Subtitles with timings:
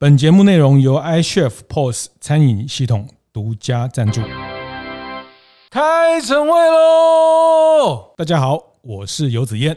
[0.00, 4.22] 本节目内容由 iChef POS 餐饮系统独家赞助。
[5.70, 8.14] 开晨会喽！
[8.16, 9.76] 大家好，我是游子燕。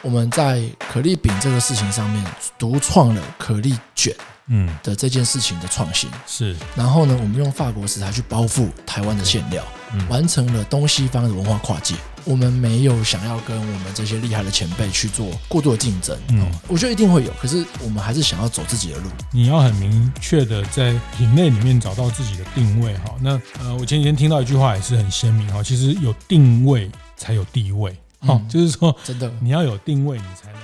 [0.00, 2.24] 我们在可丽饼这个事情上面
[2.58, 4.16] 独创了可丽卷，
[4.48, 6.54] 嗯的这件事情的创新是。
[6.74, 11.94] 然后呢，我们用法国食材去包覆台湾的馅料，嗯完成了东西方的文化跨界。
[12.24, 19.04] 我们没有想要跟我们这些厉害的前辈去做过度的竞争，嗯，我觉得一定会有，可是我们还是想要走自己的路。
[19.30, 23.14] 你要很明确的在品类里面找到自己的定位，哈。
[23.20, 30.60] 那呃，我前几天听到一句话也是很鲜明，哈，其实有定位才有地位，哈，就是说真的，你要有定位，你才能。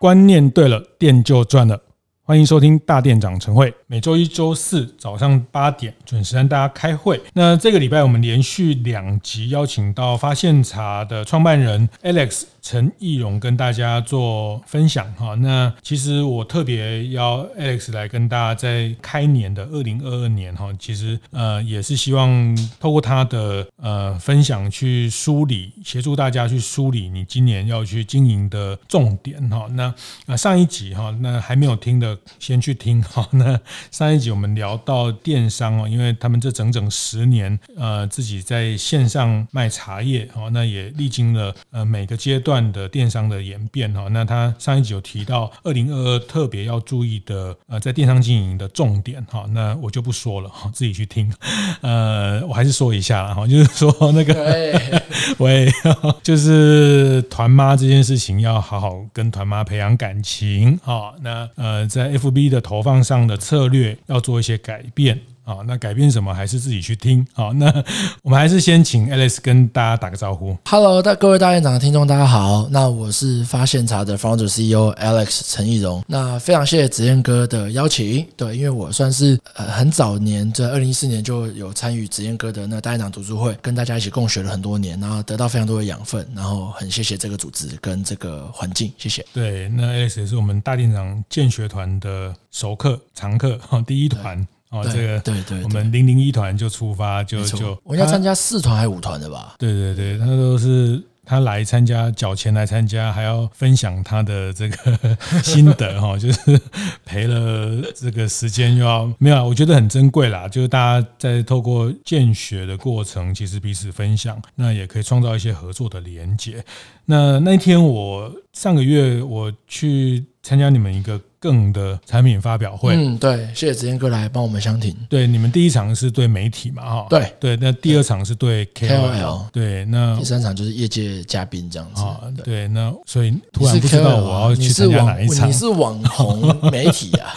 [0.00, 1.82] 观念对了，店就赚了。
[2.22, 7.20] 欢迎收听大店长晨会，每周一、周四早上八点准时让大家开会。
[7.32, 12.44] 那这个礼拜我们连续两集邀请到发现茶的创办人 Alex。
[12.60, 29.66] 陈义荣跟大家做分享哈，那其实我特别邀 Alex 来跟大家在开年的二零二二年哈，其实呃也是希望透过他的呃分享去梳理，协助大家去梳理你今年要去经营的重点哈。
[29.72, 29.94] 那
[30.26, 33.26] 啊上一集哈，那还没有听的先去听哈。
[33.32, 33.58] 那
[33.90, 42.47] 上一集我们聊到电商哦，因为他们这整整十年呃自己在线上卖茶叶哈，那也历经了呃每个阶段。
[42.72, 51.32] 的电商的演变哈，那他上一集有提到二零二二特别要注意的呃，在电商经营的重点哈，那我就不说了哈，自己去听。
[51.80, 54.80] 呃，我还是说一下哈，就是说那个
[55.38, 55.70] 喂，
[56.22, 61.14] 就是团妈这件事情要好好跟团妈培养感情哈。
[61.22, 65.20] 那呃，在 FB 的投放上的策略要做一些改变。
[65.48, 67.26] 好，那改变什么还是自己去听。
[67.32, 67.72] 好，那
[68.22, 70.54] 我们还是先请 Alex 跟大家打个招呼。
[70.66, 72.68] Hello，大各位大店长的听众，大家好。
[72.70, 76.04] 那我是发现茶的 Founder CEO Alex 陈义荣。
[76.06, 78.26] 那非常谢谢子燕哥的邀请。
[78.36, 86.28] 对，因为我算是呃很早年，在二零一四年就有参与子燕哥的那大店长读书会，跟大家一起共学了很多年，然后得到非常多的养分。
[86.36, 89.24] 然后很谢谢这个组织跟这个环境，谢谢。
[89.32, 94.46] 对，那 Alex 也是我们大店长建学团的熟客、常客，哈，第一团。
[94.70, 99.54] 哦，这个对对，我们零零一团就出发，就就我要参加四团还是五团的吧？
[99.58, 106.60] 对对对，他都是他来参加，缴钱来参加，还要分享他的这个 心得哈， 就是
[107.06, 110.46] 赔了这个时间又要没有，我觉得很珍贵啦。
[110.46, 116.62] 就是大家在透过见学的过程，其实彼此分享，那也可以创造一些合作的连结。
[117.06, 121.18] 那那天我上个月我去参加你们一个。
[121.40, 124.94] 更的产品发表会，嗯，对，谢谢子燕哥来帮我们相挺。
[125.08, 132.02] 对，你们第一场是对媒体嘛，哈，对对，那第二场是对 KOL，对，那第三场就是业界嘉宾这样子。
[132.02, 135.48] 啊，对，那所以突然不知道我要去参加哪一场。
[135.48, 137.32] 你是网红媒体啊，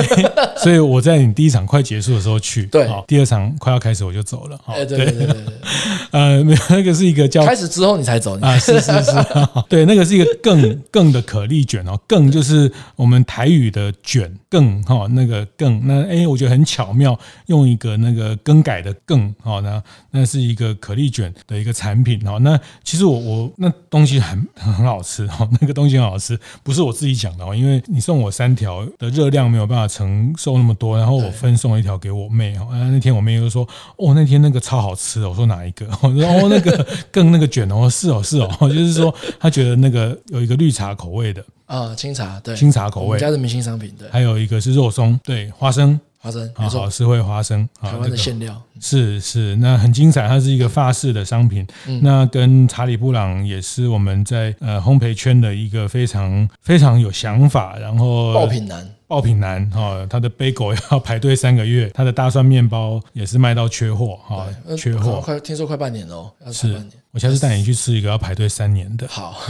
[0.56, 4.58] 所以我在你第一场快结束的时候去，对，第二场快要开始我就走了。
[4.66, 5.36] 哎，对对对对，
[6.12, 9.12] 呃，那个是一个叫开始之后你才走啊，是是是，
[9.68, 13.22] 对，那个是一个更更的可丽卷哦，更就是我们。
[13.34, 22.38] 台语的卷更哈，那个更那哎，我觉得很巧妙，用一个那个更改的更哈，那那是一个可丽卷的一个产品哈。
[22.38, 32.68] 那其实我我那东西很 很好吃哈，那个东西很好吃，不是我自己讲的哦，因为你送我三条的热量没有办法承受那么多，然后我分送了一条给我妹哈。
[32.70, 35.84] 那天我妹就说哦，那天那个超好吃，我说哪一个？
[36.02, 41.44] 我说哦，那个更那个卷哦，是哦是哦， 就是说她觉得那个有一个绿茶口味的。
[41.74, 51.66] 啊，清茶对，清茶口味，我们家的明星商品对，还有一个是肉松，对，花生，花生，好，是会花生，台湾的馅料，是是，那很精彩，它是一个法式的商品，
[52.00, 58.88] 那跟查理布朗也是我们在呃烘焙圈的一个非常非常有想法，然后爆品男。
[59.14, 64.44] 爆品男哈，他的贝果要排队三个月，他的大蒜面包也是卖到缺货哈，
[64.76, 69.40] 缺货，快听说快半年哦，是，我下次带你去吃一个要排队三年的，好，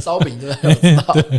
[0.00, 1.38] 烧饼对， 对，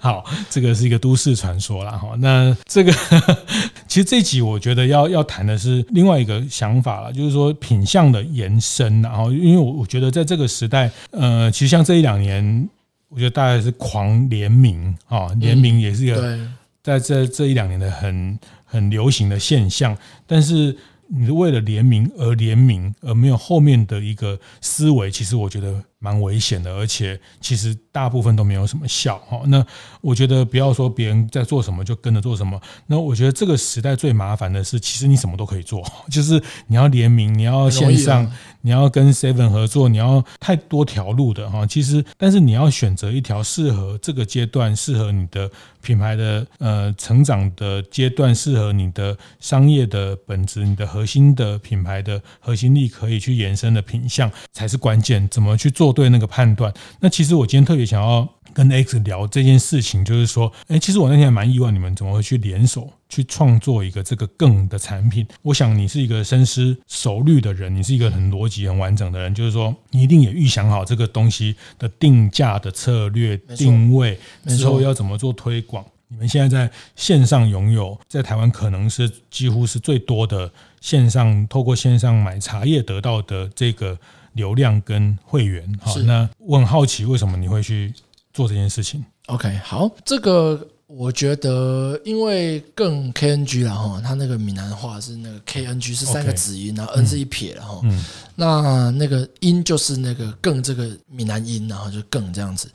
[0.00, 2.16] 好，这个是一个都市传说啦哈。
[2.18, 2.92] 那这个
[3.86, 12.68] 其实这集我觉得要要谈的是另外一个想法了，就是说品相的延伸，然后因为我我觉得在这个时代，呃，其实像这一两年。
[13.08, 16.38] 我觉得大概是狂联名啊，联名也是一个
[16.82, 19.96] 在这这一两年的很很流行的现象。
[20.26, 20.76] 但是
[21.08, 29.40] 你为了联名而联名，而没有后面的一个思维，其实我觉得蛮危险的，而且其实大部分都没有什么效哈。
[29.46, 29.64] 那
[30.02, 32.60] 我觉得不要说别人在做什么就跟着做什么。
[32.86, 35.82] 那我觉得这个时代最麻烦的是，其实你什么都可以做，
[36.12, 38.30] 就是你要联名，你要线上，
[38.62, 41.66] 你要跟 Seven 合作，你要太多条路的哈。
[41.66, 45.50] 其实，但是你要选择一条适合这个阶段、适合你的
[45.82, 55.28] 品牌的呃成长的阶段、适合你的商业的本质、你的核心的品牌的核心力可以去延伸的品项才是关键。
[55.28, 55.88] 怎么去做？
[55.98, 65.26] 对那个判断，那其实我今天特别想要跟 X 聊这件事情，就是说，哎，其实我那天还蛮意外，你们怎么会去联手去创作一个这个更的产品？
[65.42, 75.84] 我想你是一个深思熟虑的人，你是一个很逻辑、很完整的人，就是说，你一定也预想好这个东西的定价的策略、定位之后要怎么做推广。
[76.08, 80.50] 你们现在在线上拥有，在台湾可能是几乎是最多的
[80.80, 83.98] 线上，透过线上买茶叶得到的这个。
[84.34, 87.92] 流量跟会员，好，那我很好奇，为什么你会去
[88.32, 98.02] 做这件事情？OK，好，这个我觉得，因为更 KNG 了哈，它那个闽南话是那个 KNG 是三个子音，然后 N 是一撇了哈，嗯，
[98.34, 102.70] 那那个音就是那个更这个闽南音，然后就更这样子。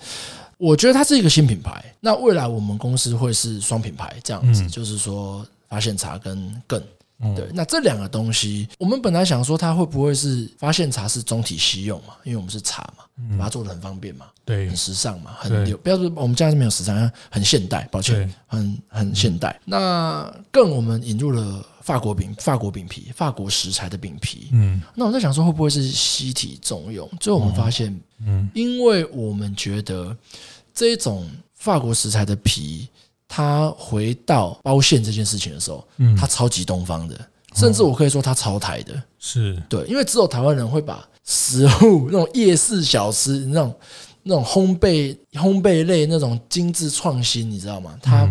[0.57, 6.81] 我觉得它是一个新品牌，那未来我们公司会是双品牌这样子，就是说发现茶跟更。
[7.36, 12.16] 对，那这两个东西，我们本来想说它会不会是发现茶是中体西用嘛？
[12.24, 13.04] 因为我们是茶嘛，
[13.38, 15.78] 把它做的很方便嘛，对，很时尚嘛，很流。
[15.78, 19.60] 不要说我们家是没有时尚，很现代，抱歉，很很现代。
[19.66, 24.50] 那更我们引入了法国饼、法国饼皮、法国食材的饼皮。
[24.52, 27.10] 嗯，那我在想说会不会是西体重用？
[27.19, 30.16] 最后我们发现，嗯，因为我们觉得
[30.74, 32.90] 这种法国食材的皮。
[33.35, 37.19] 他回到包馅这件事情的时候，嗯，他超级东方的，
[37.56, 43.75] 甚至我可以说他超台的，是对，因为只有台湾人会把食物那种夜市小吃那种
[44.21, 47.97] 那种烘焙烘焙类那种精致创新，你知道吗？
[48.00, 48.30] 他。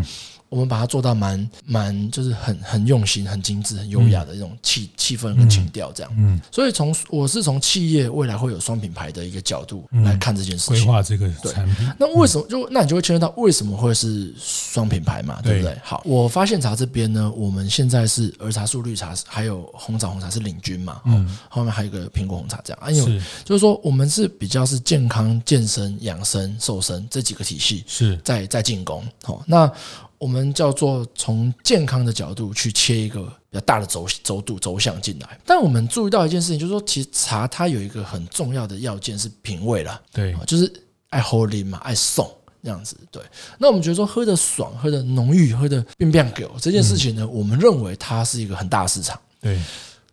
[0.53, 6.13] 我们把它做到蛮蛮，就是很很用心、很精致、很优雅的一种气气氛跟情调，这样。
[6.19, 11.91] 嗯，所以从我是从企业未来会有双品牌的一个角度来看这件事情，规划这个产品。
[11.99, 15.41] 那为什么就那你就会牵扯到为什么会是双品牌嘛？
[15.41, 15.75] 对不对？
[15.83, 21.01] 好，我发现茶这边呢，我们现在是儿茶素绿茶，还有红枣红茶是领军嘛？
[21.07, 22.83] 嗯，后面还有一个苹果红茶这样。
[22.83, 29.03] 啊，因为就是说我们是比较是健康、健身、养生、瘦身这几个体系是在在进攻。
[29.23, 29.73] 好，那。
[30.23, 40.73] 我们叫做从健康的角度去切一个比较大的轴轴度轴向进来，但我们注意到一件事情，就是说，其实茶它有一个很重要的要件是品味了，对，就是
[41.09, 42.31] 爱喝啉嘛，爱送
[42.63, 42.97] 这样子。
[43.11, 43.21] 对，
[43.59, 49.19] 那我们觉得说喝的爽、喝的浓郁、喝得变变狗这件事情呢，我们认为它是一个很大的市场。
[49.41, 49.61] 对，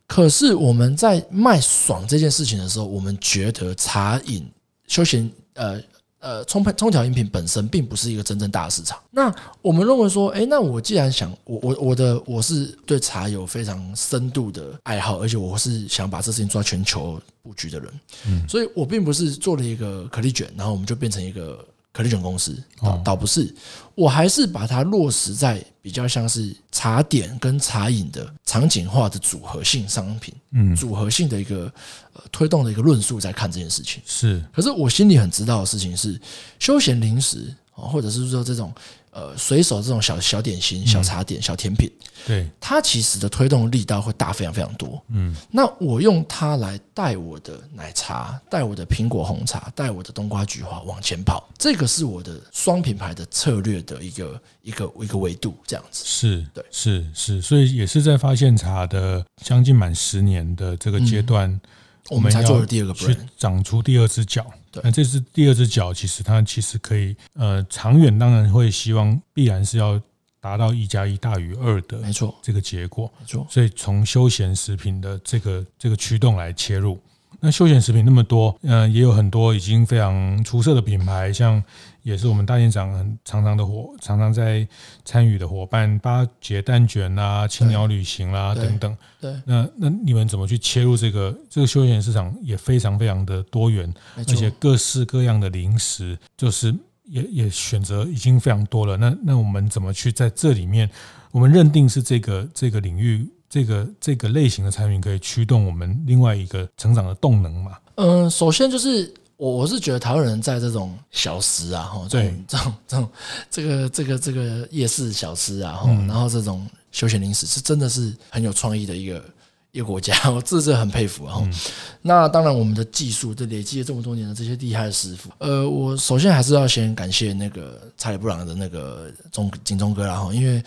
[0.08, 4.50] 可是我们在卖爽这件事情的时候，我们觉得茶饮
[4.88, 5.80] 休闲呃。
[6.20, 9.00] 呃，冲泡冲调饮品本身并不是一个真正大的市场。
[9.12, 17.94] 那我们认为说，哎，那我既然想，我我我的我是对茶有非常深度的爱好，而且我是想把这事情做到全球布局的人，
[18.28, 21.66] 嗯，所以我并不是做了一个可丽卷，然后我们就变成一个。
[21.92, 23.54] 可丽卷公司倒倒不是，
[23.96, 31.72] 我还是把它落实在比较像是茶点跟茶饮的场景化的组合性商品，嗯，组合性的一个
[32.14, 34.02] 呃推动的一个论述在看这件事情。
[34.06, 34.44] 是。
[34.54, 36.20] 可是我心里很知道的事情是，
[36.60, 38.74] 休闲零食啊，或者是说这种。
[39.12, 41.92] 呃，随手这种小小点心、小茶点、小甜品，
[42.28, 45.04] 对它其实的推动力道会大非常非常多。
[45.08, 61.50] 嗯，那我用它来带我的奶茶、带我的苹果红茶、带我的冬瓜菊花往前跑，这个是我的双品牌的策略的一个一个一个维度，这样子是对，是是，所以也是在发现茶的将近满十年的这个阶段。
[61.52, 61.62] 嗯
[62.10, 64.44] 我们才做了第二个，去长出第二只脚。
[64.72, 70.02] 对，那这是第二只脚，其实它其实可以，呃，长远当然会希望必然是要
[70.40, 73.46] 达到一加一大于二的，没错，这个结果，没错。
[73.50, 77.00] 所以从休闲食品的这个这个驱动来切入。
[77.42, 81.64] 那休闲食品那么多，嗯，也有很多已经非常出色的品牌，像
[82.04, 84.68] 也是我们大店长很常常的伙，常常在
[85.06, 88.98] 参与的伙伴，八节蛋卷啦、青鸟旅行啦等等。
[89.20, 92.36] 对，那那你们怎么去切入这个这个休闲市场？
[92.42, 98.98] 也非常非常的多元，而且各式各样的零食，就是也也选择已经非常多了。
[98.98, 100.90] 那那我们怎么去在这里面，
[101.32, 103.28] 我们认定是这个这个领域？
[103.50, 107.80] 这个这个类型的产品可以驱动我们另外一个成长的动能嘛？
[107.96, 113.10] 嗯，首先就是我我是觉得台湾人在这种小食啊，哈，这种这种这种
[113.50, 119.24] 这个这个这个夜市小吃啊，哈，然后这种休闲零食是真的是很有创意的一个
[119.72, 121.38] 一个国家， 我这是很佩服啊。
[121.42, 121.54] 嗯、
[122.02, 130.62] 那当然，我们的技术，这累积了这么多年的这些厉害的师傅，呃，我首先还是要先感谢那个查理布朗的那个钟警钟哥啦哈，因为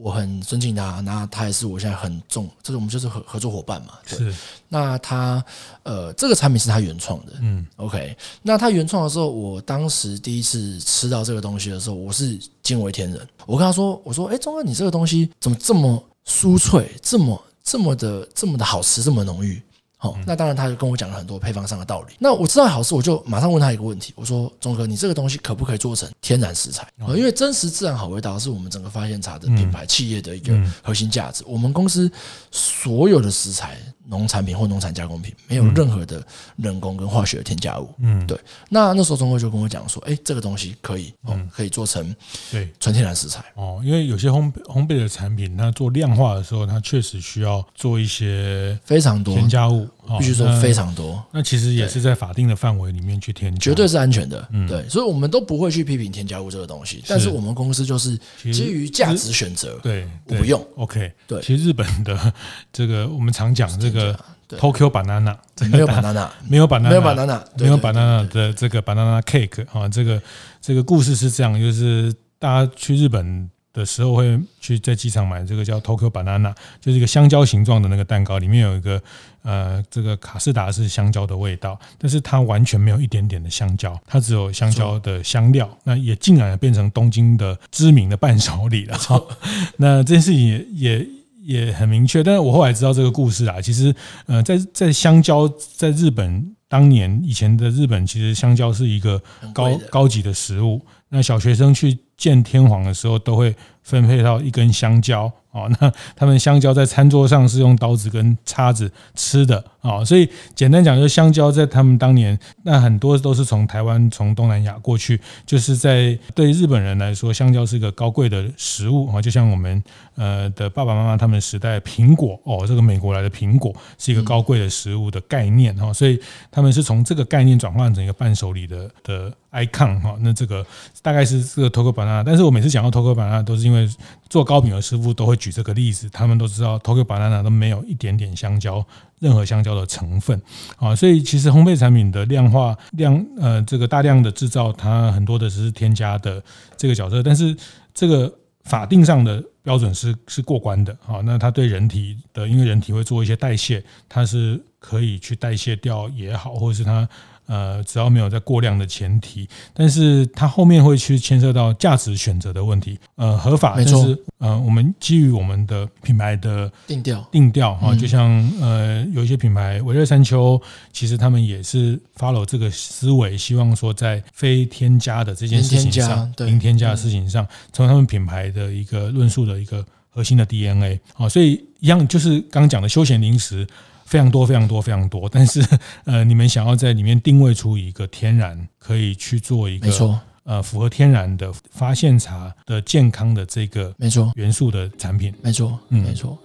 [0.00, 3.94] 我很尊敬他，那他也是我现在很重，这是我们就是合合作伙伴嘛。
[4.08, 4.18] 对。
[4.18, 4.34] 是。
[4.68, 5.44] 那他
[5.82, 8.16] 呃，这个产品是他原创的，嗯，OK。
[8.42, 13.28] 那他原创的时候，我当时第一次吃到这个东西的时候，我是惊为天人。
[13.46, 19.60] 我跟他说：“我说，哎，钟哥，你这个东西怎么这么酥脆，这么……”这么的这么的好吃，这么浓郁，
[20.00, 22.14] 好，那当然他就跟我讲了很多配方上的道理。
[22.20, 26.86] 那我知道好事，我就马上问他一个问题，我说：“钟哥，你这个东西可不可以做成天然食材？
[27.16, 31.42] 因为真实自然好味道是我们整个发现茶的品牌企业的一个核心价值。
[31.46, 32.10] 我们公司
[32.52, 33.76] 所有的食材。”
[34.10, 36.26] 农产品或农产加工品，没有任何的
[36.56, 37.90] 人工跟化学的添加物。
[37.98, 38.40] 嗯，对。
[38.70, 42.16] 那那时候钟哥就跟我讲说，哎、欸，这个东西可以，哦，可以做成
[42.50, 43.44] 对纯天然食材。
[43.54, 49.86] 哦，因为有些烘烘焙的产品，它做量化的时候，它确实需要做一些非常多添加物，
[50.18, 51.22] 必须说非常多。
[51.32, 54.48] 那其实也是在法定的范围里面去添加，绝对是安全的。
[54.52, 54.88] 嗯，对。
[54.88, 58.18] 所以我们都不会去批评添加物这个东西，但是我们公司就是
[58.52, 60.64] 基于价值选择，对，我不用。
[60.76, 61.40] OK，对。
[61.40, 62.32] 其实日本的
[62.72, 64.18] 这个，我们常讲这个。
[64.48, 65.36] Tokyo banana，
[65.70, 70.22] 没有 banana，没有 banana，没有 banana，没有 banana 的这个 banana cake 啊，这个
[70.58, 79.00] 这个故事是这样，就是大家去日本的时候会去在机场买这个叫 Tokyo banana，就是一个香蕉形状的那个蛋糕，里面有一个
[79.42, 88.98] 呃这个卡士达是香蕉的味道，但是它完全没有一点点的香蕉，它只有香蕉的香料，那也竟然变成东京的知名的伴手礼了。
[89.78, 91.08] 那这件事情也也。
[91.48, 93.94] 也很明确，但是我后来知道这个故事啊，其实，
[94.26, 99.18] 呃，在在香蕉在日本当年以前的日本，其实香蕉是一个
[99.54, 105.32] 高高级的食物，那小学生去见天皇的时候都会分配到一根香蕉。
[105.50, 119.82] 哦，那他们香蕉在餐桌上是用刀子跟叉子吃的啊，所以简单讲，就是香蕉在他们当年，那很多都是从台湾从东南亚过去，就是在对日本人来说，香蕉是一个高贵的食物啊，就像我们
[120.16, 126.20] 呃的爸爸妈妈他们时代，苹果哦，这个美国来的苹果是一个高贵的食物的概念哈，所以
[126.50, 130.64] 他们是从这个概念转换成一个伴手礼的的 icon 哈，那这个
[131.00, 133.88] 大概是这个 Tokyo 啊但是我每次讲到 Tokyo Banana 都是因为
[134.28, 138.84] 做糕饼的师傅都会举这个例子，他们都知道 Tokyo Banana 都没有一点点香蕉，
[139.20, 140.40] 任何香蕉的成分
[140.76, 146.42] 啊，所以其实烘焙产品的量化量，呃，这个大量的制造，它很多的只是添加的
[146.76, 147.56] 这个角色，但是
[147.92, 148.32] 这个
[148.64, 151.20] 法定上的标准是是过关的啊。
[151.24, 157.06] 那它对人体的，因为人体会做一些代谢，它是可以去代谢掉也好，或者是它。
[157.48, 162.98] 呃，只要没有在过量的前提，但是它后面会去牵涉到价值选择的问题。
[163.16, 163.98] 呃，合法，没错。
[164.02, 168.28] 但是呃，我们基于我们的品牌的定调，定调哈，就像
[168.60, 170.60] 呃，有一些品牌，维热山丘，
[170.92, 181.00] 其实他们也是 follow 这个思维，希望说在非添加的这件事情上，零添加的事情上，成为他们品牌的一个论述的一个核心的 DNA。
[181.16, 183.66] 啊，所以一样就是刚刚讲的休闲零食。
[184.08, 185.28] 非常多，非常多，非常多。
[185.30, 185.62] 但是，
[186.06, 196.36] 呃，你们想要在里面定位出一个天然，可以去做一个，没错，呃，符合天然的发现茶的健康的这个，没错，元素的产品，没错，嗯，没错。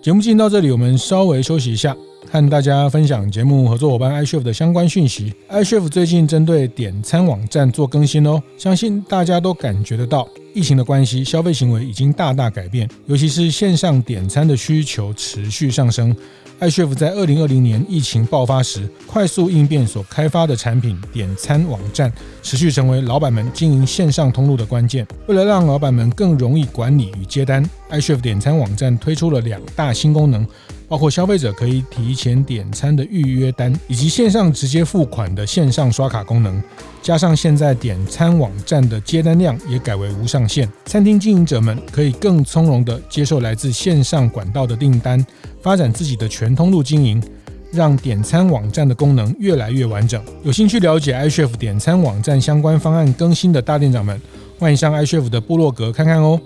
[0.00, 1.96] 节目进行到这里，我们稍微休息一下，
[2.30, 5.34] 和大家分享节目合作伙伴 iChef 的相关讯息。
[5.48, 16.14] iChef 最近针对点餐网站做更新哦，相信大家都感觉得到，疫情的关系，消费行为已经大大改变，尤其是线上点餐的需求持续上升。
[16.60, 25.06] I shift 在二零二零年疫情爆发时，快速应变所开发的产品点餐网站，持续成为老板们经营线上通路的关键。
[25.26, 30.46] 为了让老板们更容易管理与接单，iChef 点餐网站推出了两大新功能，
[30.88, 36.62] 包括消费者可以提前点餐的预约单，以及线上直接付款的线上刷卡功能。
[37.02, 45.24] 加上现在点餐网站的接单量也改为无上限，餐厅经营者们可以更从容地接受来自线上管道的订单，
[45.60, 47.22] 发展自己的全通路经营，
[47.70, 50.22] 让点餐网站的功能越来越完整。
[50.44, 54.18] 有兴趣了解 iChef 点餐网站相关方案更新的大店长们，
[54.58, 56.40] 欢迎上 iChef 的部落格看看哦。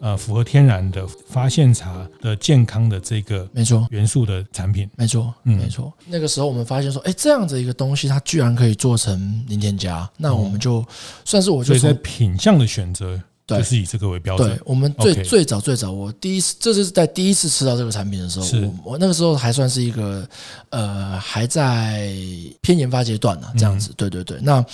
[0.00, 3.86] 呃，符合天然的发现茶的健康的这个没错。
[3.90, 5.92] 元素的产品，没错，嗯，没错。
[6.06, 10.84] 那个时候我们发现说，哎，这样子一个东西，它居然可以做成零添加，那我们就
[11.24, 14.48] 算是我就在品相的选择对就是以这个为标准。
[14.48, 20.28] 对，我们最最早最早，我第一次这是在第一次吃到这个产品的时候，我我那个时候还算是一个
[20.70, 22.12] 呃还在
[22.60, 23.90] 偏研发阶段呢、啊，这样子。
[23.90, 24.64] 嗯、对对对，那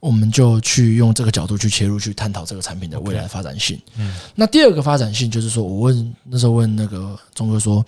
[0.00, 3.80] 我们就去用这个角度去切入，去探讨这个产品的未来的发展性。
[3.96, 7.84] 嗯，那第二个发展性就是说，我问那时候问那个钟哥说，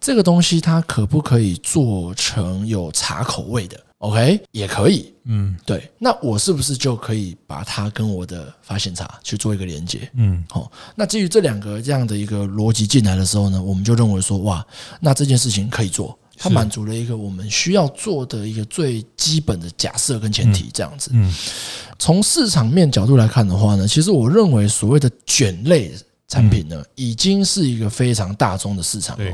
[0.00, 10.10] 这个东西它可不可以做成有茶口味的？OK，也可以，嗯，对，那我是不是就可以把它跟我的发现茶去做一个连接？
[10.14, 14.66] 嗯，好，那基于这两个这样的一个逻辑进来的时候呢，我们就认为说，哇，
[15.00, 21.10] 那这件事情可以做，它满足了一个我们需要做的一个最基本的假设跟前提，这样子。
[21.14, 21.32] 嗯，
[21.98, 25.92] 从市场面角度来看的话呢，其实我认为所谓的卷类。
[26.34, 29.24] 产品呢，已经是一个非常大众的市场了。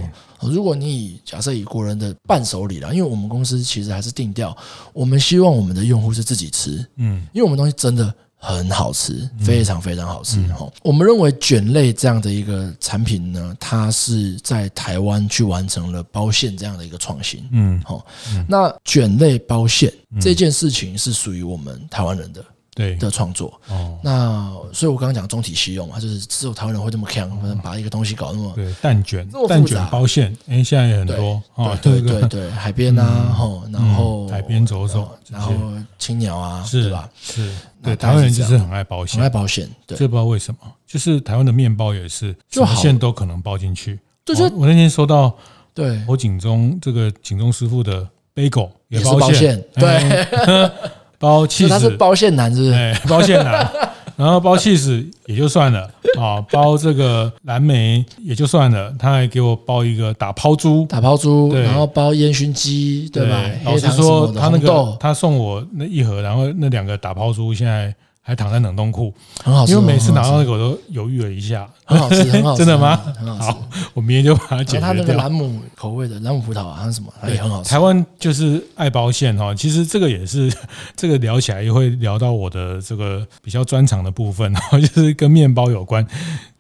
[0.42, 4.54] 如果你以假设以国人的伴手礼啦，因为我们公司其实还是定调，
[4.92, 10.42] 我们希望我们的用户是自己吃，嗯，因为我们东西真的很好吃，非常非常好吃。
[10.49, 18.04] 哈，我们认为卷类这样的一个产品呢，它是在台湾去完成了包馅这样的一个创新，嗯，好，
[18.47, 19.90] 那卷类包馅
[20.21, 22.45] 这件事情是属于我们台湾人的。
[22.75, 22.95] 对。
[22.97, 23.61] 的创作。
[23.69, 27.29] 哦，那所以我刚刚讲中体西用嘛，就是只有台湾人会这么强，
[27.62, 35.53] 把一个东西搞那么对蛋卷、蛋卷包馅，哎，现在也很多啊，对对对， 海边啊，吼，然后海边走走，然后
[35.99, 37.09] 青鸟啊，是吧？
[37.21, 43.99] 是，对，台湾人就是很爱包馅，很爱包馅，对，这不知道为什么，就是台湾的面包也是，什么馅都可能包进去。
[44.25, 45.37] 就是我那天收到，
[45.75, 51.00] 对，我警中这个警中师傅的 bagel 也包馅，对。
[51.21, 52.73] 包气死，他是包馅男，是不是？
[52.73, 53.71] 哎，包馅男，
[54.17, 55.83] 然后包气死也就算了
[56.19, 63.41] 啊，包这个蓝莓也就算了，他还给我包一个打抛猪，打抛猪，然后包烟熏鸡，对吧？
[63.65, 67.95] 老实说，他那个他送我那一盒，然后那两个打抛猪现在。
[68.23, 69.12] 还躺在冷冻库，
[69.43, 69.73] 很好吃。
[69.73, 72.97] 因为每次拿到那个我都犹豫了一下，很好吃， 很好吃，真的吗？
[73.19, 73.50] 很好吃。
[73.50, 74.81] 好，我明天就把它解决掉。
[74.81, 77.71] 它那个兰姆口味的兰姆葡萄啊，还是什么，它也很好吃。
[77.71, 80.53] 台湾就是爱包馅哈，其实这个也是
[80.95, 86.07] 这个聊起来也会聊到我的这个比较专长的部分， 就是跟面包有关。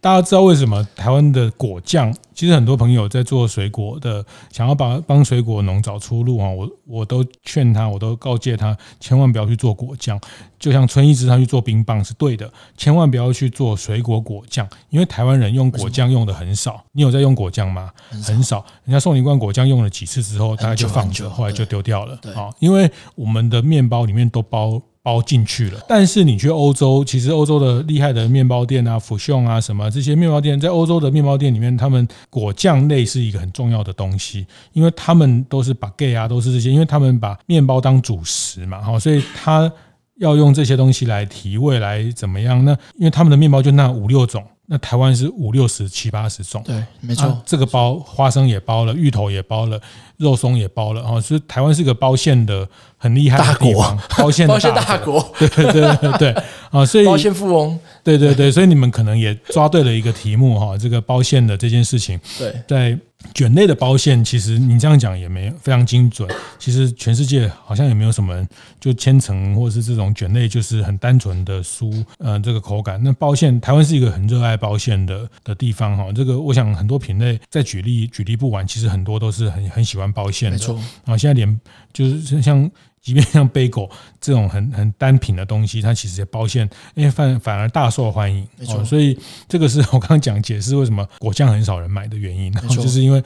[0.00, 2.14] 大家知道为什么台湾的果酱？
[2.34, 6.48] 其实很多朋友在做水果的，想要帮帮水果农找出路啊！
[6.48, 10.18] 我我都劝他，我都告诫他，千万不要去做果酱。
[10.58, 16.82] 就像春一枝他去做冰棒是对的，千万不要去做水果果酱，因为台湾人用果酱用的很少。
[16.92, 17.90] 你有在用果酱吗？
[18.24, 18.64] 很少。
[18.84, 22.14] 人家送你一罐果酱用了几次之后，大家就放着，后来就丢掉了。
[22.34, 24.80] 啊，因为我们的面包里面都包。
[25.02, 39.72] 包进去了，但是你去欧洲，其实欧洲的厉害的面包店啊，福颂啊什么这些面包店，在欧洲的面包店里面，他们果酱类是一个很重要的东西，因为他们都是把 gay 啊，都是这些，因为他们把面包当主食嘛，哈，所以他
[40.18, 42.62] 要用这些东西来提味来怎么样？
[42.64, 44.44] 那因为他们的面包就那五六种。
[44.72, 49.80] 那台湾是五六十七八十种，对，没错，这个包花生也包了，芋头也包了，
[50.16, 62.96] 肉松也包了哦，所以台湾是个包馅的很厉害的地方，包馅的大国，对对对对啊，所以包馅富翁，对对对，所以你们可能也抓对了一个题目哈，这个包馅的这件事情，对，在。
[63.34, 66.28] 卷类的包馅，其实你这样讲也没非常精准。
[66.58, 68.46] 其实全世界好像也没有什么
[68.80, 73.00] 就千层或者是这种卷类，就是很单纯的酥，呃，这个口感。
[73.02, 76.12] 那包馅，台湾是一个很热爱包馅的的地方哈。
[76.12, 80.56] 这个我想很多品类再举例举例不完，其实很多都是很很喜欢包馅的。
[80.56, 80.74] 没错。
[81.04, 81.60] 啊，现在连
[81.92, 82.70] 就是像。
[83.02, 83.88] 即便像贝果
[84.20, 88.46] 这种很很单品的东西，它其实也包馅，因为反反而大受欢迎。
[88.58, 93.22] 没错，所以这个是我刚刚讲解释为什么果酱很少人买的原因， 就是因为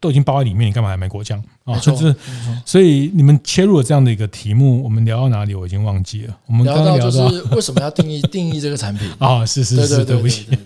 [0.00, 1.78] 都已经包在里面，你干嘛还买果酱啊？
[1.78, 2.14] 就是，
[2.64, 6.36] 所以你们切入了这样的一个题目，我们聊到哪里我已经忘记了。
[6.46, 9.44] 我们刚刚聊到就是为什么要定义 定义这个产品啊？
[9.46, 10.46] 是是是，对不起。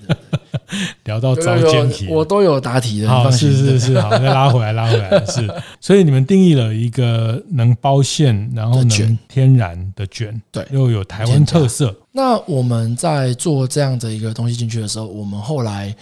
[1.05, 3.09] 聊到遭奸题，我都有答题的。
[3.09, 5.53] 好，是是是，好，再拉回来，拉回来是。
[5.81, 11.93] 所以你们定义了一个能包馅，然后能天然的卷，对，又有台湾特色。
[12.13, 15.93] 那我们在做这样的一个东西进去的时候，我们后来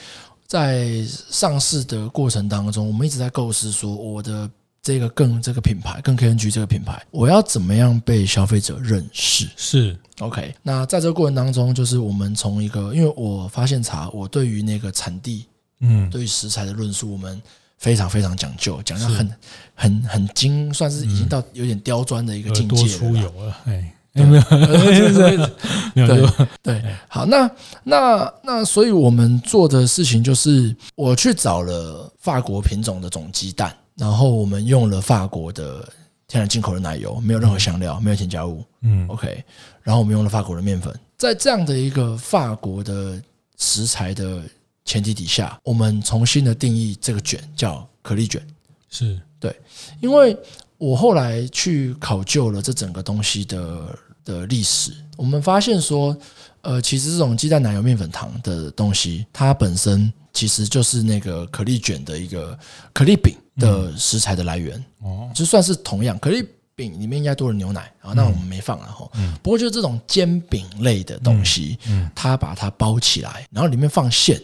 [0.49, 9.47] 在上市的过程当中，我们一直在构思说，我的这个更这个品牌，更 KNG 这个品牌，我要怎么样被消费者认识？
[9.57, 9.95] 是。
[10.21, 15.47] OK，那在这个过程当中，就是我们从一个，因为我发现茶，我对于那个产地，
[15.81, 17.41] 嗯，对于食材的论述，我们
[17.77, 19.31] 非常非常讲究，讲到很
[19.75, 22.89] 很很精，算是已经到有点刁钻的一个境界了。
[22.89, 24.43] 多出油了，哎，没有
[25.95, 26.27] 没有，没有
[26.63, 26.83] 对对。
[27.09, 27.51] 好，那
[27.85, 35.89] 那那，所以我们做的事情就是，我去找了法国品种的种鸡蛋，然后我们用了法国的。
[36.31, 38.63] 天然进口的奶油，没有任何香料，没有添加物。
[38.83, 39.43] 嗯，OK。
[39.83, 43.19] 然后我们用了法国的面粉，在这样的一个法国的
[43.57, 44.43] 食材的
[44.85, 48.47] 前提底下，我们重新的定义这个卷叫可丽卷。
[48.91, 49.59] 是对，
[50.03, 50.37] 因为
[50.77, 56.15] 我后来去考究了这整个东西的的历史，我们发现说，
[56.61, 62.57] 呃，其实这种鸡蛋奶油面粉糖的东西，它本身其实就是那个可丽卷的一个
[62.93, 69.11] 可丽饼的食材的来源哦，就算是同样可丽饼里面应该多了牛奶啊，那我们没放了哈。
[69.43, 71.79] 不过就是这种煎饼类的东西，
[72.15, 74.39] 它把它包起来，然后里面放馅，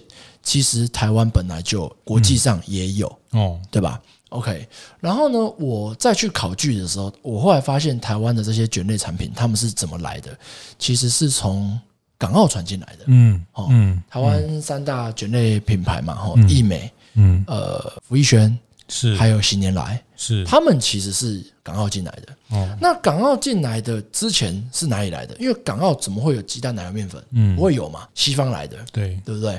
[0.45, 4.69] 其实台湾本来就国际上也有哦，对吧？OK，
[5.01, 10.37] 然后呢，我再去考据的时候，我后来发现台湾的这些卷类产品，他们是怎么来的？
[10.79, 11.79] 其实是从
[12.19, 13.05] 港澳传进来的。
[13.07, 18.57] 嗯，哦，嗯，台湾三大卷类品牌嘛，哈，义美，嗯，呃，福一轩。
[18.89, 22.37] 是，还有喜年来，是他们其实是港澳进来的。
[22.51, 25.35] 哦，那港澳进来的之前是哪里来的？
[25.39, 27.23] 因为港澳怎么会有鸡蛋奶油面粉？
[27.31, 28.07] 嗯，不会有嘛？
[28.15, 29.53] 西方来的，对对不对？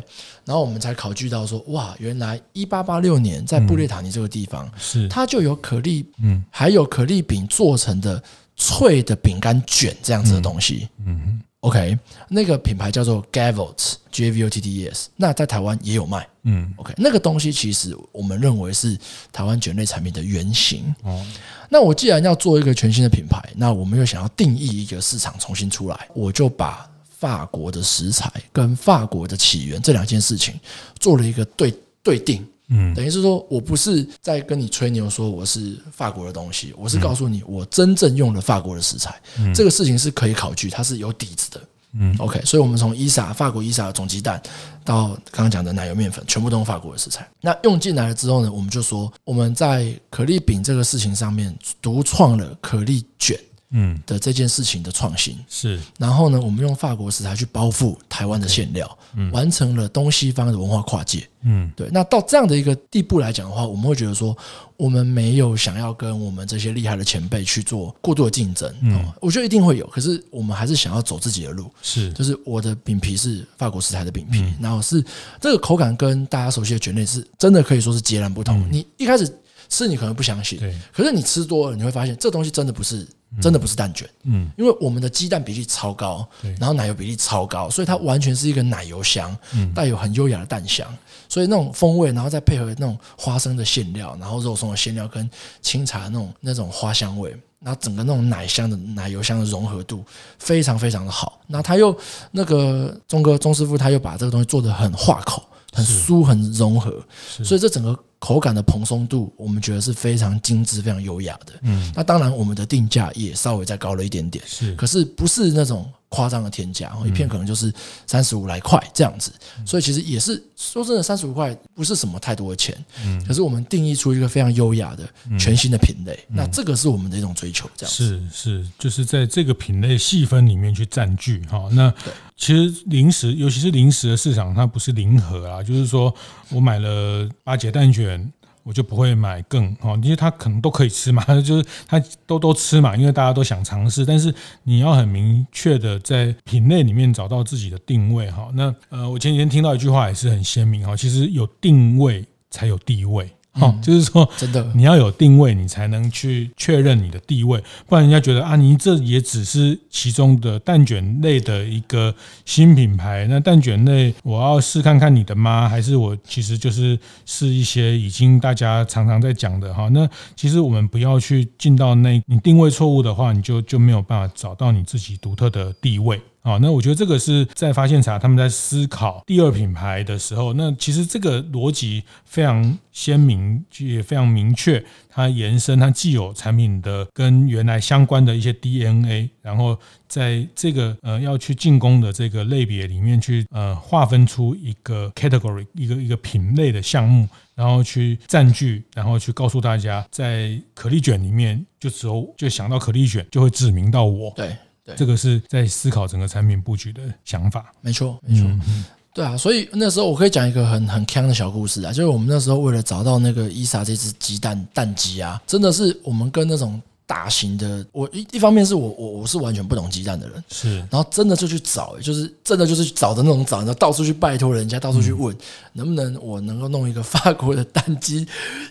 [0.46, 8.22] 然后我们才考据到说，哇，原来一八八六年在布列塔尼这个地方，是它就有可丽，嗯，还有可丽饼做成的
[8.56, 11.42] 脆的饼干卷这样子的东西，嗯哼。
[11.66, 11.98] OK，
[12.30, 16.28] 那个品牌叫做 Gavottes，G A V O T T E S，那在台湾也有卖。
[16.44, 18.96] 嗯，OK，那个东西其实我们认为是
[19.32, 20.94] 台湾卷类产品的原型。
[21.02, 21.26] 哦，
[21.68, 30.54] 那我既然要做一个全新的品牌，那我们又想要定义一个市场重新出来，我就把法国的食材跟法国的起源这两件事情
[31.00, 31.74] 做了一个对
[32.04, 32.48] 对定。
[32.68, 39.22] 嗯，等于是说我不是在跟你吹牛说我是法国的东西，我是告诉你我真正用了法国的食材，
[39.54, 41.62] 这个事情是可以考据，它是有底子的。
[41.98, 44.42] 嗯，OK，所以我们从伊莎法国伊莎的种鸡蛋
[44.84, 47.26] 到刚刚讲的奶油面粉，全部都用法国的食材。
[47.40, 53.40] 那用进来了之后呢，我们就说我们在可丽饼这个事情上面独创了可丽卷。
[53.76, 54.02] 嗯。
[54.08, 55.38] 的这件事情的创新。
[55.48, 61.90] 是，然后呢，我们用法国食材去包覆台湾的馅料，嗯，完成了东西方的文化跨界，嗯，对。
[61.92, 64.36] 那到这样的一个地步来讲的话，我们会觉得说，
[64.78, 75.04] 我们没有想要跟我们这些厉害的前辈去做过度的竞争，嗯，我觉得一定会有，可是我们还是想要走自己的路，是，就是我的饼皮是法国食材的饼皮，然后是
[75.42, 78.68] 这个口感跟大家熟悉的卷类是真的可以说是截然不同。
[78.72, 79.28] 你一开始
[79.70, 83.08] 吃你可能不相信，对，可是你吃多了你会发现这东西真的不是。
[83.42, 86.28] 真的不是蛋卷，嗯，因为我们的鸡蛋比例超高，
[86.60, 89.38] 然后奶油比例超高，所以它完全是一个奶油香，
[89.74, 90.88] 带有很优雅的蛋香，
[91.28, 95.30] 所以那种风味，然后再配合那种花生的馅料，然后肉松的馅料跟
[95.62, 100.04] 清茶那种那种花香味，然后整个那种奶香的奶油香的融合度
[100.40, 101.40] 非常非常的好。
[101.48, 101.96] 那他又
[102.32, 105.44] 那个钟哥钟师傅他又把这个东西做得很化口，
[105.74, 107.04] 很酥，很融合，
[107.44, 107.98] 所以这整个。
[108.26, 111.54] 口感的蓬松度，我们觉得是非常精致、非常优雅的。
[111.62, 114.44] 嗯，那当然，我们的定价也稍微再高了一点点。
[114.48, 117.74] 是，可是不是那种夸张的天价，一片可能就是
[118.08, 119.34] 三十五来块这样子。
[119.66, 122.74] 所以其实也是说真的，三十五块不是什么太多的钱。
[123.04, 125.04] 嗯，可是我们定义出一个非常优雅的
[125.38, 127.70] 全新的品类，那这个是我们的一种追求。
[127.76, 131.68] 这样是是，就是在这个品类细分里面去占据哈。
[131.74, 131.94] 那
[132.38, 136.14] 其实零食，尤其是零食的市场，它不是零和啊，就是说
[136.50, 138.32] 我买了八节蛋卷。
[138.66, 144.04] 我就不会买更哦，因为它可能都可以吃嘛， 就是它都都吃嘛，因为大家都想尝试。
[144.04, 148.50] 但是你要很明确的在品类里面找到自己的定位哈。
[148.56, 153.30] 那呃，我前几天听到一句话也是很鲜明哈，其实有定位才有地位。
[153.60, 162.14] 哦，就是说，真的，你要有定位，你才能去确认你的地位，不然人家觉得啊，你这也只是其中的蛋卷类的一个
[162.44, 163.26] 新品牌。
[163.30, 165.70] 那蛋卷类，我要试看看你的吗？
[165.70, 169.88] 还是我其实就是试一些已经大家常常在讲的哈？
[169.90, 176.22] 那其实我们不要去进到那，你定位错误的话，你就就没有办法找到你自己独特的地位。
[176.46, 184.86] 啊，那我觉得这个是在发现茶他们在思考第二品牌的时候，那其实这个逻辑非常鲜明，也非常明确。
[185.10, 189.76] 它延伸它既有产品的跟原来相关的一些 DNA，然后
[190.08, 204.32] 在这个呃要去进攻的这个类别里面去呃划分出一个 category，一个一个品类的项目，然后去占据，然后去告诉大家，在可丽卷里面就只有就想到可丽卷就会指名到我。
[204.36, 204.56] 对。
[204.86, 207.74] 对，这个是在思考整个产品布局的想法。
[207.82, 225.36] 没错，没错，嗯、对啊，所以那时候我可以讲一个很很坑的小故事啊，就是我们那时候为了找到那个伊莎这只鸡蛋蛋鸡啊，真的是我们跟那种大型的，我一一方面是我我我是完全不懂鸡蛋的人，是，然后真的就去找，就是真的就是去找的那种找，然后到处去拜托人家，到处去问，
[225.74, 228.28] 能不能我能够弄一个法国的蛋鸡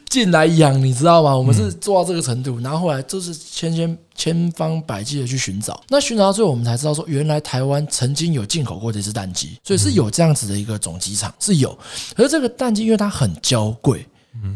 [0.09, 1.37] 进来养，你知道吗？
[1.37, 11.77] 我们是做到这个程度，然后后来就是千千千方百计的去寻找，那寻找到最后，我们才知道说，原来台湾曾经有进口过这只蛋鸡，所以是有这样子的一个总鸡场是有，
[12.17, 14.05] 可是这个蛋鸡因为它很娇贵。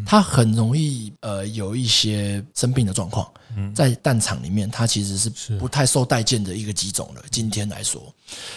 [0.05, 3.31] 它很容易呃有一些生病的状况，
[3.75, 7.23] 在蛋场里面，它其实是不太受待见的一个鸡种了。
[7.31, 8.03] 今天来说，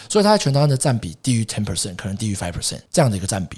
[0.09, 3.57] 所以它在全台湾的占比低于 ten percent，可能低于 five percent 这样的一个占比。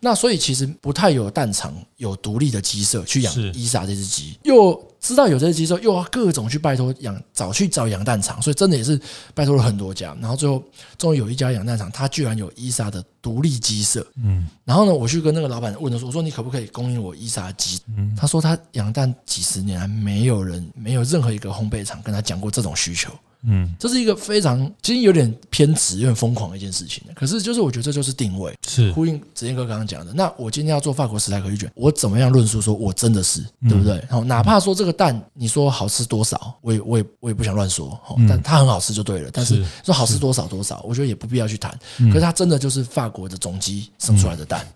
[0.00, 4.72] 那所以其实不太有蛋场有独立的鸡舍去养伊莎这只鸡，又
[5.04, 8.98] 知道有这些鸡之后，又要各种去拜托养，找去找养蛋场，所以真的也是
[9.34, 10.62] 拜托了很多家，然后最后
[10.96, 17.78] 终于有一家养蛋场，它居然有伊莎的独立鸡舍，嗯，然后呢，我去跟那个老板问的时候，我说你可不可以供应我伊莎鸡？
[17.94, 23.12] 嗯，他说他养蛋几十年来没有人没有任何一个烘焙厂跟他讲过这种需求。
[23.46, 27.02] 嗯，这是一个非常其实有点偏执、有点疯狂的一件事情。
[27.14, 30.12] 可是，就是我觉得这就是定位，是呼应子健哥刚刚讲的。
[30.12, 33.94] 那我今天要做法国时代可以卷，我怎么样论述说我真的是对不对？
[34.08, 37.98] 然后哪怕说这个蛋你说好吃多少，我也我也我也不想乱说。
[38.28, 39.30] 但它很好吃就对了。
[39.32, 41.76] 但是说好吃多少多少，我觉得也不必要去谈。
[41.98, 44.66] 可是它真的就是法国的种鸡生出来的蛋，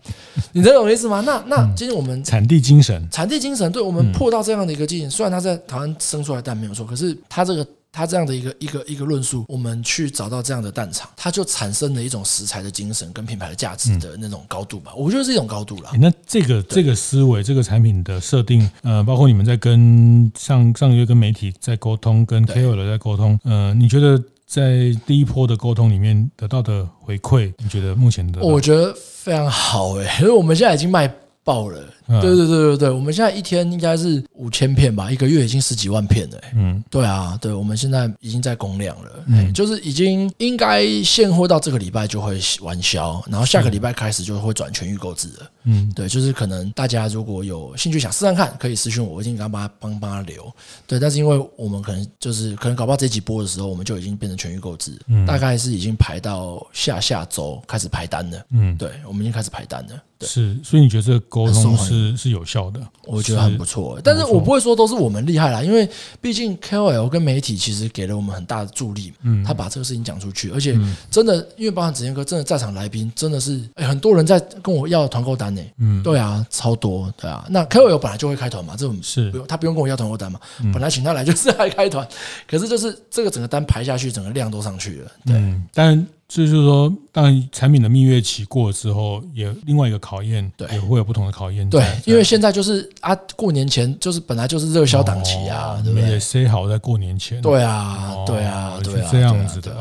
[0.53, 1.23] 你能懂我意思吗？
[1.25, 5.09] 那那今天我们产地精神，产地精神，对我们破到这样的一个境界。
[5.09, 7.67] 虽然它在台湾生出来的蛋没有错，可是它这个。
[7.91, 14.93] 他这样的一个一个一个论述，我们去找到这样的蛋场，它就产生了一种食材的精神跟品牌的价值的那种高度吧。
[14.97, 15.91] 我觉得是一种高度了。
[15.99, 28.41] 那这个这个思维，这个产品的设定，呃，包括你们在跟上上个月跟媒体在沟通，跟 KOL 在沟通，呃，你觉得在第一波的沟通里面得到的回馈，你觉得目前的？
[28.43, 31.83] 我觉得非常好哎、欸，因为我们现在已经卖爆了。
[32.09, 36.39] 对对对对对，我们现在一天应该是五千片吧，一个月已经十几万片了。
[36.55, 45.51] 嗯，对啊，对，我们现在已经在供量了，嗯，就是已经应该现货到这个礼拜就会完销，然后下个礼拜开始就会转全预购制了。
[45.65, 50.51] 嗯，对，就是可能大家如果有兴趣想试试看，可以私讯我，我已经刚帮他帮帮他留。
[50.87, 58.47] 对，但是因为我们可能就是可能搞不好这集播的时候，我们就已经变成全预购制，嗯，大概是已经排到下下周开始排单了。
[58.51, 60.03] 嗯，对，我们已经开始排单了。
[60.19, 61.98] 对是，所以你觉得这个沟通是？
[61.99, 64.01] 是是有效的，我觉得很不错。
[64.03, 65.89] 但是我不会说都是我们厉害啦，因为
[66.21, 69.13] 毕竟 KOL 跟媒体其实给了我们很大的助力。
[69.23, 70.79] 嗯，他把这个事情讲出去，而且
[71.11, 75.63] 真的，因为包含子健哥，真的在场来宾真的是很多人在跟我要团购单呢。
[75.79, 77.45] 嗯，对啊，超多，对啊。
[77.51, 80.39] 那 KOL 本来就会开团嘛，这种是不用他不用跟我要团购单嘛，
[80.73, 82.07] 本来请他来就是来开团。
[82.47, 85.11] 可是就是这个整个单排下去，整个量都上去了。
[85.27, 86.07] 对，但。
[86.31, 91.69] 所以就是说，当产品的蜜月期过了之后，也另外一个考验，对，也会有不同的考验。
[91.71, 96.11] 对，因为现在就是啊，过年前就是本来就是热销档期啊，对不对？
[96.11, 97.41] 也塞好在过年前。
[97.41, 99.75] 对啊，对啊，对啊，这样子的。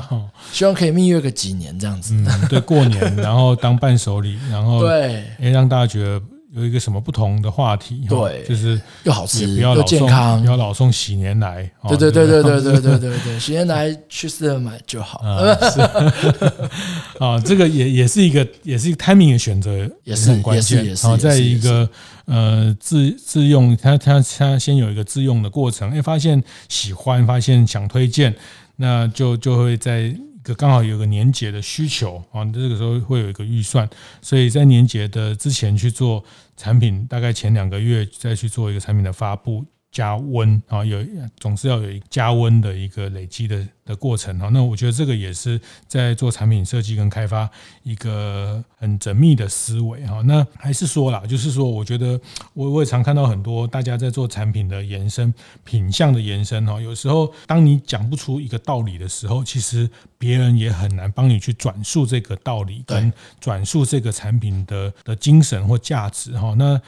[0.54, 2.16] 希望可以蜜月个几年这样子。
[2.50, 6.22] 对，过年然后当伴手礼，然后 对，哎，让大家觉得。
[6.58, 8.06] 有一个什么不同的话题？
[8.10, 11.70] 对，就是又好吃不要老又健康，不要老送喜年来。
[11.88, 15.22] 对对对对对对对 对对，喜年来去四二买就好。
[15.72, 15.82] 是
[17.24, 20.86] 啊，这个也也是一个也是一个 timing 的选择，也是很关键。
[20.86, 21.90] 然后在一个
[22.26, 28.36] 呃自自用，他他他先有一个自用的过程，哎，发现喜欢，发现想推荐，
[28.78, 30.16] 那就就会在。
[30.56, 33.90] 刚好有个年节的需求啊，这个时候会有一个预算，
[34.22, 36.24] 所以在年节的之前去做
[36.56, 39.66] 产品，大概前两个月再去做一个产品的发布。
[39.92, 41.00] 加温啊，有
[41.38, 44.50] 总是要有一加温的一个累积的的过程哈。
[44.50, 47.50] 那我觉得这个也是在做产品设计跟开发
[47.84, 50.22] 一个很缜密的思维哈。
[50.24, 52.20] 那还是说啦，就是说，我觉得
[52.54, 56.80] 我我也常看到很多大家在做产品的延伸、品相的延伸哈。
[56.80, 66.54] 有时候当你讲不出一个道理的时候，其实别人也很难帮你去转述这个道理跟转述这个产品的的精神或价值哈。
[66.58, 66.80] 那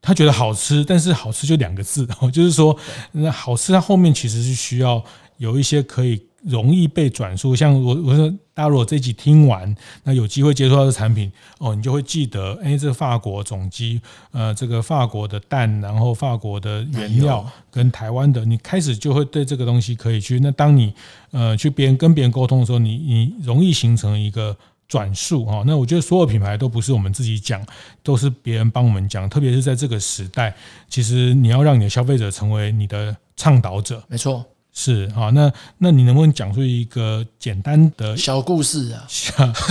[0.00, 2.76] 他觉得好吃，但是好吃就两个字， 就是说，
[3.12, 5.02] 那好吃它后面其实是需要
[5.38, 7.54] 有一些可以容易被转述。
[7.54, 20.38] 像我我说，大家如果这集听完，那有机会接触到的产品哦，你就会记得，哎，这个法国种鸡，呃，这个法国的蛋，然后法国的原料跟台湾的，你开始就会对这个东西可以去。
[20.40, 20.94] 那当你
[21.32, 24.56] 呃去别人跟别人沟通的时候，你你容易形成一个。
[24.88, 27.62] 转述哈，那我觉得所有品牌都不是我们自己讲，
[28.02, 29.28] 都是别人帮我们讲。
[29.28, 30.54] 特别是在这个时代，
[30.88, 35.28] 其实你要让你的消费者成为你的倡导者，没错，是啊。
[35.28, 39.06] 那那你能不能讲出一个简单的小故事啊？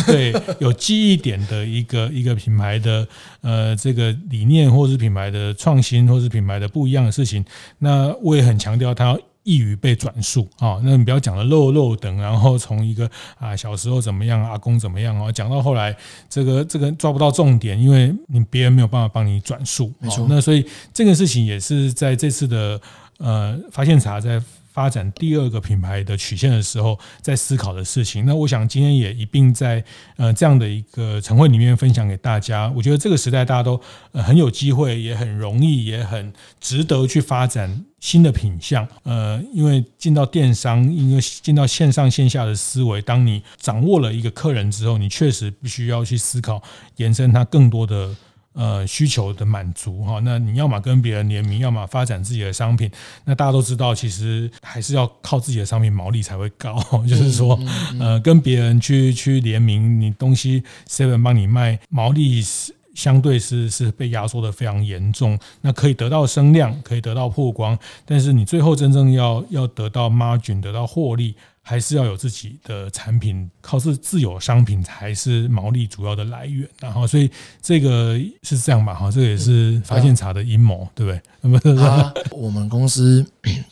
[0.06, 3.08] 对，有记忆点的一个一个品牌的
[3.42, 7.44] 呃这个理念，或是品牌的创新，或是品牌的不一样的事情。
[7.80, 10.80] 那我也很强调，它要易于被转述啊。
[10.84, 15.96] 那你不要讲的漏漏等，然后从一个啊小时候怎么样，阿公怎么样啊，讲到后来
[16.30, 19.92] 这个这个抓不到重点，因为你别人没有办法帮你转述。
[20.00, 22.80] 没错，那所以这个事情也是在这次的
[23.20, 24.40] 呃发现查在。
[24.78, 28.28] 发展第二个品牌的曲线的时候，在思考的事情。
[28.28, 29.84] 那我想今天也一并在
[30.18, 32.72] 呃这样的一个晨会里面分享给大家。
[32.76, 33.82] 我觉得这个时代大家都
[34.14, 38.88] 很有机会，也很容易，也很值得去发展新的品相。
[39.02, 46.62] 呃，因为进到电商，因为进到线上线下的思维，当你掌握了一个客人之后，你确实必须要去思考
[46.98, 48.16] 延伸它更多的。
[48.58, 52.90] 呃，需求的满足哈，那你要么跟别人联名，要么发展自己的商品。
[53.24, 56.76] 那大家都知道，其实还是要靠自己的商品毛利才会高。
[57.08, 57.60] 就是说，
[58.00, 65.38] 呃，跟别人去去联名，你东西 Seven 帮你卖，毛利是相对是是被压缩的非常严重。
[65.62, 71.36] 那可以得到声量，可以得到曝光，但是你最后真正要要得到 margin，得到获利。
[71.70, 76.66] 还是要有自己的产品，靠自自有商品才是毛利主要的来源。
[76.80, 77.30] 然后，所以
[77.62, 78.94] 这个是这样吧？
[78.94, 81.22] 哈，这个也是发现茶的阴谋，对不对？
[81.42, 83.26] 那么， 啊，我们公司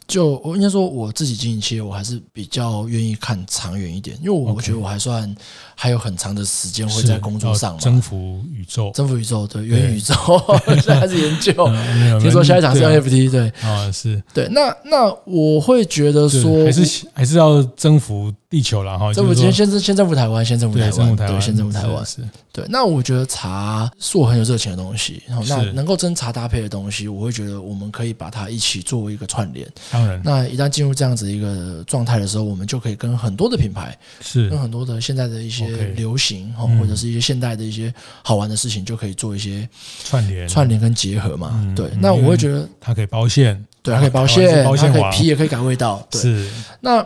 [0.07, 5.35] 就我应该说，我自己经营企业，我还是比较愿意看长远一点，因为我觉得我还算
[5.75, 10.13] 还有很长的时间会在工作上征服宇宙，征服宇宙，对，元宇宙
[10.67, 11.53] 现在还是研究。
[12.19, 14.47] 听说下一场是 NFT，对啊，是对。
[14.49, 17.63] 那那我会觉得说，还是还是要。
[17.75, 19.11] 征服地球了哈！
[19.11, 22.05] 先先先征服台湾，先征服台湾，对，先征服台湾。
[22.05, 22.21] 是，
[22.53, 22.65] 对。
[22.69, 29.67] 那我觉得茶是我很有热情的东西，然后那能够跟茶搭配的东西，我会觉得我们可以把它一起作为一个串联。
[29.91, 39.67] 当然，那一旦进入这样子一个状态的时候，我们就可以跟很多的品牌，是跟很多的现在的一些流行哈，或者是一些现代的一些好玩的事情，就可以做一些
[40.05, 41.61] 串联、串联跟结合嘛。
[41.75, 41.91] 对。
[41.99, 46.07] 那我会觉得它可以包馅，对，它可以包馅，它可以皮也可以改味道。
[46.09, 46.21] 对。
[46.21, 46.49] 是。
[46.79, 47.05] 那。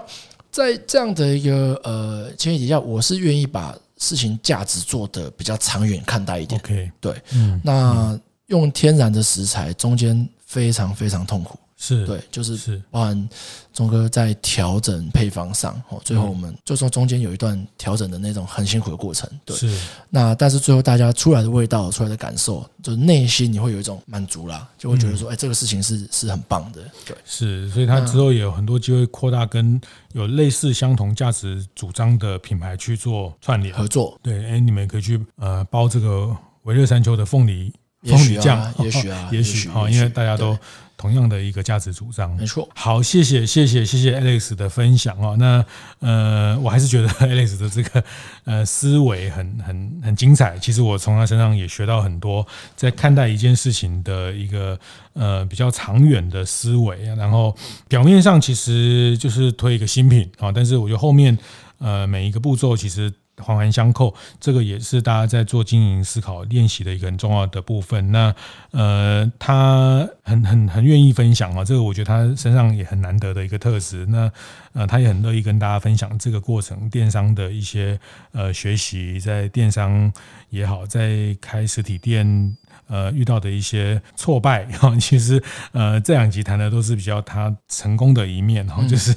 [0.51, 6.59] 在这样的一个呃前提底下，我是愿意把事情价值做的比较长远看待一点。
[6.61, 11.57] OK，对，嗯，那用天然的食材，中间非常非常痛苦。
[11.81, 13.29] 是对，就是是，包含
[13.73, 19.55] 钟哥在调整配方上，哦，最后我们就说中间有一段调整的那种很辛苦的过程，对。
[19.55, 19.79] 是。
[20.09, 27.15] 那但是最后大家出来的味道，出来的感受，就是内心你会有一种满足啦，就会觉得说，哎，这个事情是是很棒的，对。
[27.23, 29.79] 是，所以他之后也有很多机会扩大跟
[30.11, 34.19] 有类似相同价值主张的品牌去做串联合作。
[34.21, 40.57] 对，哎，你们可以去呃包这个维热山丘的凤梨凤梨酱，也许啊， 也许啊，因为大家都。
[40.99, 42.67] 同样的一个价值主张，没错。
[42.75, 45.37] 好，谢谢，谢谢，谢谢 Alex 的分享哦。
[45.39, 45.65] 那
[45.99, 48.03] 呃，我还是觉得 Alex 的这个
[48.43, 50.57] 呃思维很很很精彩。
[50.59, 54.77] 其实我从他身上也学到很多，在看待一件事情的一个
[55.13, 57.01] 呃比较长远的思维。
[57.15, 57.55] 然后
[57.87, 61.37] 表面上其实就是推一个新品啊，但是我觉得后面
[61.77, 63.09] 呃每一个步骤其实。
[63.39, 68.11] 环环相扣，这个也是大家在做经营思考练习的一个很重要的部分。
[68.11, 68.33] 那
[68.71, 74.05] 呃，他很很很愿意分享啊，这个我觉得他身上也很难得的一个特质。
[74.05, 74.31] 那
[74.73, 77.99] 呃，他也很乐意跟大家分享这个过程，电商的一些
[78.31, 80.11] 呃学习，在电商
[80.49, 82.55] 也好，在开实体店。
[82.89, 89.15] 呃，遇到的一些挫败， 哈，其实呃，这两集谈的都是比较他成功的一面，哈，就是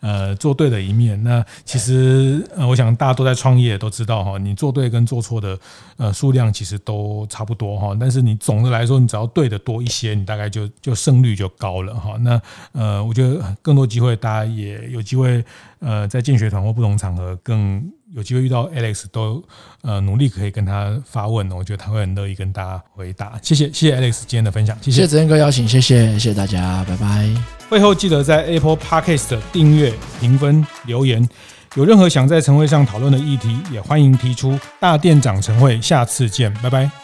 [0.00, 1.22] 呃做对的一面。
[1.22, 5.58] 那其实呃，我想大家都在创业，都知道哈，你做对跟做错的
[5.98, 12.16] 呃数量其实都差不多哈，但是你总的来说，你只要对的多一些，你大概就就胜率就高了哈。
[12.20, 12.40] 那
[12.72, 15.44] 呃，我觉得更多机会，大家也有机会
[15.82, 17.82] 呃，在见学团或不同场合更。
[18.14, 19.42] 有机会遇到 Alex 都
[19.80, 23.38] 呃努力可以跟他发问，我觉得他会很乐意跟大家回答。
[23.40, 27.26] 谢谢谢谢 Alex 今天的分享，谢谢子燕哥邀请，谢谢谢谢大家，拜拜。
[27.70, 31.26] 会后记得在 Apple Podcast 订阅、评分、留言。
[31.74, 34.60] 有任何想在晨会上讨论的议题，也欢迎提出。
[34.78, 37.01] 大店长晨会，下次见，拜拜。